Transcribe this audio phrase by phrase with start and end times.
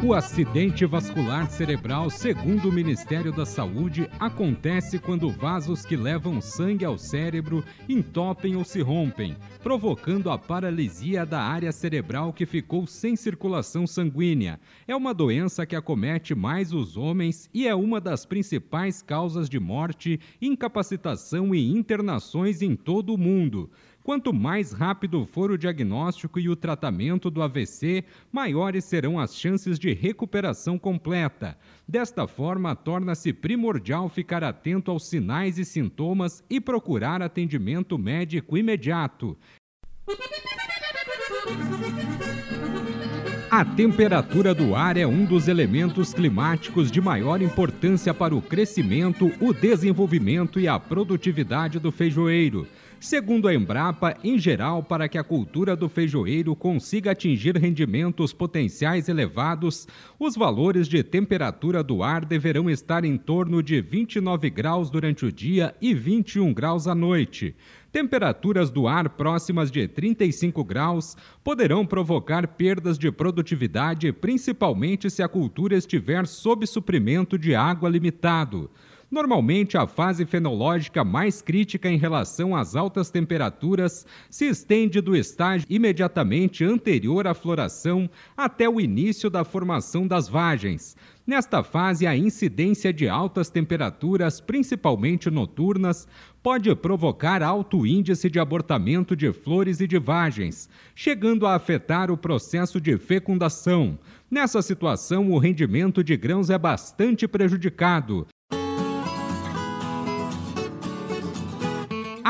[0.00, 6.84] O acidente vascular cerebral, segundo o Ministério da Saúde, acontece quando vasos que levam sangue
[6.84, 13.16] ao cérebro entopem ou se rompem, provocando a paralisia da área cerebral que ficou sem
[13.16, 14.60] circulação sanguínea.
[14.86, 19.58] É uma doença que acomete mais os homens e é uma das principais causas de
[19.58, 23.68] morte, incapacitação e internações em todo o mundo.
[24.08, 29.78] Quanto mais rápido for o diagnóstico e o tratamento do AVC, maiores serão as chances
[29.78, 31.58] de recuperação completa.
[31.86, 39.36] Desta forma, torna-se primordial ficar atento aos sinais e sintomas e procurar atendimento médico imediato.
[43.50, 49.30] A temperatura do ar é um dos elementos climáticos de maior importância para o crescimento,
[49.38, 52.66] o desenvolvimento e a produtividade do feijoeiro.
[53.00, 59.08] Segundo a Embrapa, em geral, para que a cultura do feijoeiro consiga atingir rendimentos potenciais
[59.08, 59.86] elevados,
[60.18, 65.30] os valores de temperatura do ar deverão estar em torno de 29 graus durante o
[65.30, 67.54] dia e 21 graus à noite.
[67.92, 75.28] Temperaturas do ar próximas de 35 graus poderão provocar perdas de produtividade, principalmente se a
[75.28, 78.68] cultura estiver sob suprimento de água limitado.
[79.10, 85.66] Normalmente, a fase fenológica mais crítica em relação às altas temperaturas se estende do estágio
[85.70, 90.94] imediatamente anterior à floração até o início da formação das vagens.
[91.26, 96.06] Nesta fase, a incidência de altas temperaturas, principalmente noturnas,
[96.42, 102.16] pode provocar alto índice de abortamento de flores e de vagens, chegando a afetar o
[102.16, 103.98] processo de fecundação.
[104.30, 108.26] Nessa situação, o rendimento de grãos é bastante prejudicado,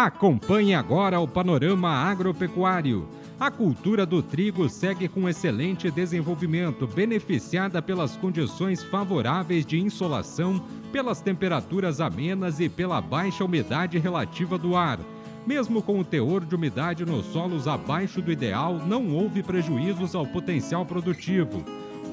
[0.00, 3.08] Acompanhe agora o panorama agropecuário.
[3.40, 11.20] A cultura do trigo segue com excelente desenvolvimento, beneficiada pelas condições favoráveis de insolação, pelas
[11.20, 15.00] temperaturas amenas e pela baixa umidade relativa do ar.
[15.44, 20.24] Mesmo com o teor de umidade nos solos abaixo do ideal, não houve prejuízos ao
[20.24, 21.64] potencial produtivo.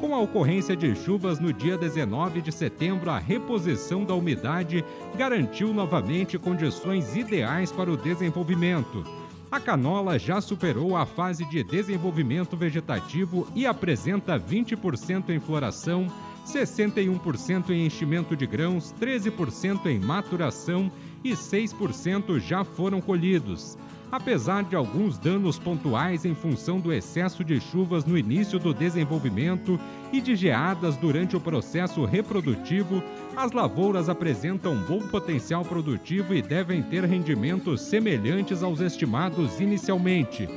[0.01, 4.83] Com a ocorrência de chuvas no dia 19 de setembro, a reposição da umidade
[5.17, 9.03] garantiu novamente condições ideais para o desenvolvimento.
[9.49, 16.07] A canola já superou a fase de desenvolvimento vegetativo e apresenta 20% em floração,
[16.45, 20.91] 61% em enchimento de grãos, 13% em maturação
[21.23, 23.77] e 6% já foram colhidos
[24.11, 29.79] apesar de alguns danos pontuais em função do excesso de chuvas no início do desenvolvimento
[30.11, 33.03] e de geadas durante o processo reprodutivo,
[33.35, 40.47] as lavouras apresentam bom potencial produtivo e devem ter rendimentos semelhantes aos estimados inicialmente.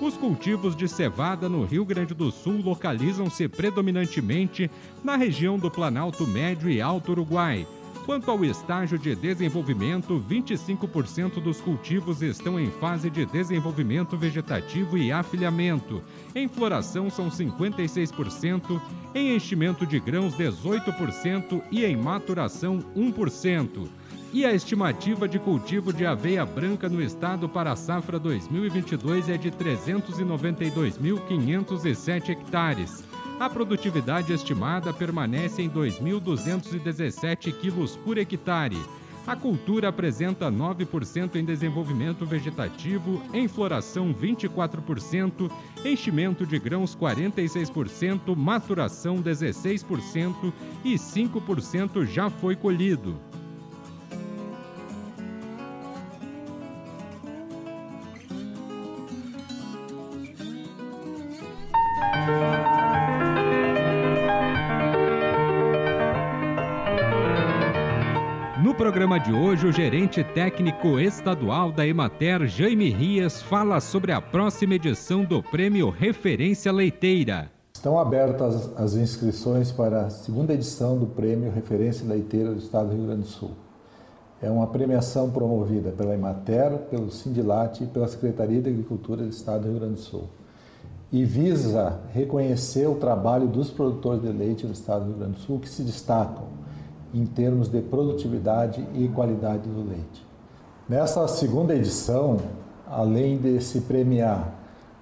[0.00, 4.70] Os cultivos de cevada no Rio Grande do Sul localizam-se predominantemente
[5.02, 7.66] na região do Planalto Médio e Alto Uruguai
[8.04, 15.10] Quanto ao estágio de desenvolvimento, 25% dos cultivos estão em fase de desenvolvimento vegetativo e
[15.10, 16.02] afilhamento.
[16.34, 18.78] Em floração são 56%,
[19.14, 23.88] em enchimento de grãos 18% e em maturação 1%.
[24.34, 29.38] E a estimativa de cultivo de aveia branca no estado para a safra 2022 é
[29.38, 33.03] de 392.507 hectares
[33.38, 38.78] a produtividade estimada permanece em 2.217 quilos por hectare.
[39.26, 45.50] A cultura apresenta 9% em desenvolvimento vegetativo, em floração 24%,
[45.82, 50.52] enchimento de grãos 46%, maturação 16%
[50.84, 53.18] e 5% já foi colhido.
[68.74, 74.20] No programa de hoje, o gerente técnico estadual da Emater, Jaime Rias, fala sobre a
[74.20, 77.52] próxima edição do Prêmio Referência Leiteira.
[77.72, 82.96] Estão abertas as inscrições para a segunda edição do Prêmio Referência Leiteira do Estado do
[82.96, 83.52] Rio Grande do Sul.
[84.42, 89.62] É uma premiação promovida pela Emater, pelo Sindilat e pela Secretaria de Agricultura do Estado
[89.62, 90.24] do Rio Grande do Sul.
[91.12, 95.40] E visa reconhecer o trabalho dos produtores de leite do Estado do Rio Grande do
[95.42, 96.63] Sul que se destacam
[97.14, 100.26] em termos de produtividade e qualidade do leite.
[100.88, 102.38] Nessa segunda edição,
[102.90, 104.52] além de se premiar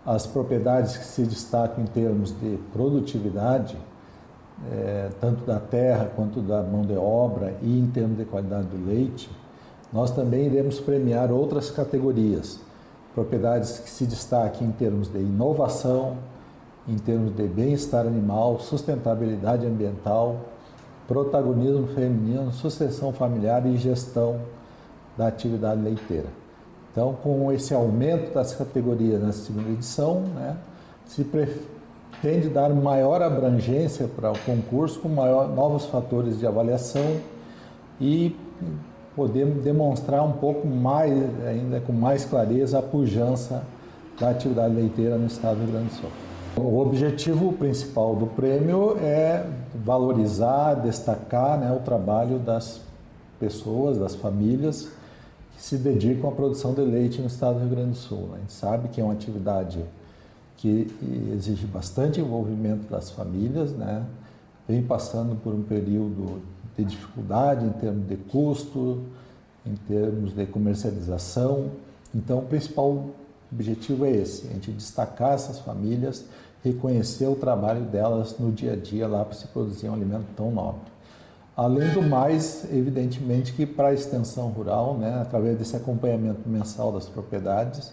[0.04, 3.76] as propriedades que se destacam em termos de produtividade,
[4.70, 8.86] é, tanto da terra quanto da mão de obra e em termos de qualidade do
[8.86, 9.30] leite,
[9.92, 12.60] nós também iremos premiar outras categorias,
[13.14, 16.16] propriedades que se destaquem em termos de inovação,
[16.86, 20.36] em termos de bem-estar animal, sustentabilidade ambiental,
[21.06, 24.40] protagonismo feminino, sucessão familiar e gestão
[25.16, 26.28] da atividade leiteira.
[26.90, 30.56] Então, com esse aumento das categorias na segunda edição, né,
[31.06, 37.16] se pretende dar maior abrangência para o concurso, com maior, novos fatores de avaliação
[38.00, 38.36] e
[39.16, 41.12] poder demonstrar um pouco mais,
[41.46, 43.62] ainda com mais clareza, a pujança
[44.18, 46.31] da atividade leiteira no estado do Rio Grande do Sul.
[46.56, 52.80] O objetivo principal do prêmio é valorizar, destacar né, o trabalho das
[53.40, 54.90] pessoas, das famílias
[55.56, 58.30] que se dedicam à produção de leite no estado do Rio Grande do Sul.
[58.34, 59.82] A gente sabe que é uma atividade
[60.58, 60.94] que
[61.34, 64.04] exige bastante envolvimento das famílias, né?
[64.68, 66.40] vem passando por um período
[66.76, 69.02] de dificuldade em termos de custo,
[69.66, 71.70] em termos de comercialização.
[72.14, 73.06] Então, o principal
[73.52, 76.24] objetivo é esse: a gente destacar essas famílias,
[76.64, 80.50] reconhecer o trabalho delas no dia a dia lá para se produzir um alimento tão
[80.50, 80.92] nobre.
[81.54, 87.06] Além do mais, evidentemente que para a extensão rural, né, através desse acompanhamento mensal das
[87.06, 87.92] propriedades,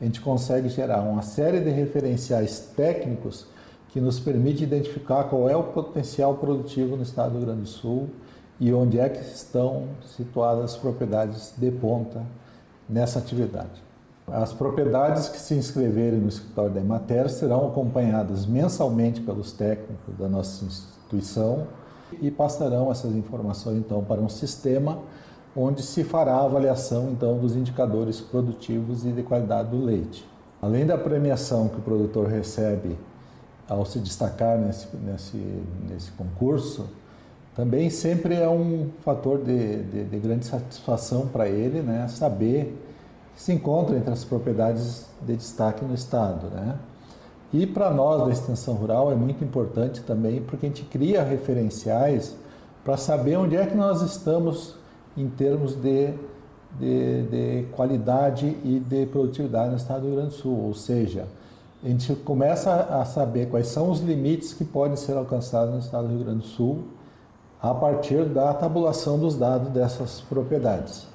[0.00, 3.46] a gente consegue gerar uma série de referenciais técnicos
[3.90, 7.68] que nos permite identificar qual é o potencial produtivo no estado do Rio Grande do
[7.68, 8.08] Sul
[8.58, 9.84] e onde é que estão
[10.16, 12.22] situadas as propriedades de ponta
[12.88, 13.82] nessa atividade.
[14.26, 20.28] As propriedades que se inscreverem no escritório da Emater serão acompanhadas mensalmente pelos técnicos da
[20.28, 21.66] nossa instituição
[22.22, 24.98] e passarão essas informações então para um sistema
[25.54, 30.26] onde se fará a avaliação então dos indicadores produtivos e de qualidade do leite.
[30.60, 32.98] Além da premiação que o produtor recebe
[33.68, 35.36] ao se destacar nesse, nesse,
[35.88, 36.88] nesse concurso,
[37.54, 42.76] também sempre é um fator de, de, de grande satisfação para ele, né, saber
[43.36, 46.46] se encontra entre as propriedades de destaque no Estado.
[46.48, 46.76] Né?
[47.52, 52.36] E para nós da extensão rural é muito importante também, porque a gente cria referenciais
[52.84, 54.76] para saber onde é que nós estamos
[55.16, 56.12] em termos de,
[56.78, 61.26] de, de qualidade e de produtividade no Estado do Rio Grande do Sul, ou seja,
[61.84, 66.08] a gente começa a saber quais são os limites que podem ser alcançados no estado
[66.08, 66.84] do Rio Grande do Sul
[67.60, 71.13] a partir da tabulação dos dados dessas propriedades.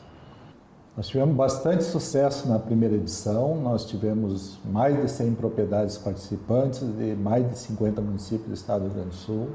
[0.99, 7.15] Nós tivemos bastante sucesso na primeira edição, nós tivemos mais de 100 propriedades participantes de
[7.15, 9.47] mais de 50 municípios do estado do Rio Grande do Sul.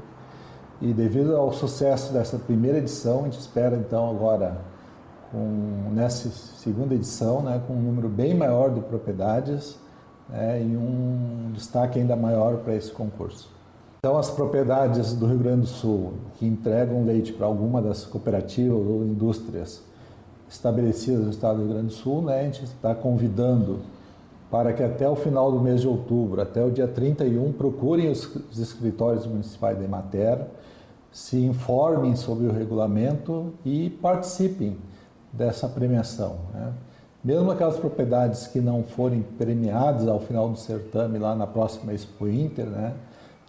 [0.81, 4.57] E devido ao sucesso dessa primeira edição, a gente espera então agora,
[5.31, 9.77] com, nessa segunda edição, né, com um número bem maior de propriedades,
[10.27, 13.51] né, e um destaque ainda maior para esse concurso.
[13.99, 18.79] Então, as propriedades do Rio Grande do Sul que entregam leite para alguma das cooperativas
[18.79, 19.83] ou indústrias
[20.55, 23.79] estabelecidas no estado do Rio Grande do Sul, né, a gente está convidando
[24.49, 28.25] para que até o final do mês de outubro, até o dia 31, procurem os,
[28.51, 30.39] os escritórios municipais da Emater,
[31.11, 34.77] se informem sobre o regulamento e participem
[35.31, 36.37] dessa premiação.
[36.53, 36.73] Né?
[37.23, 42.27] Mesmo aquelas propriedades que não forem premiadas ao final do certame, lá na próxima Expo
[42.27, 42.93] Inter, né,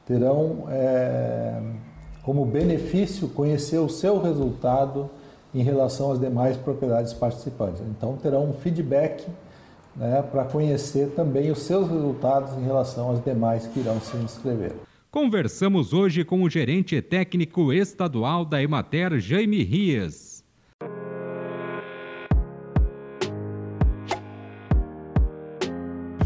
[0.06, 1.60] terão é,
[2.22, 5.10] como benefício conhecer o seu resultado
[5.56, 7.80] em relação às demais propriedades participantes.
[7.90, 9.26] Então, terão um feedback
[9.96, 14.72] né, para conhecer também os seus resultados em relação às demais que irão se inscrever.
[15.10, 20.35] Conversamos hoje com o gerente técnico estadual da Emater, Jaime Rias.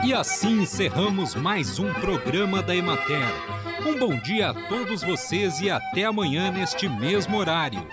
[0.05, 3.27] E assim encerramos mais um programa da Emater.
[3.87, 7.87] Um bom dia a todos vocês e até amanhã neste mesmo horário.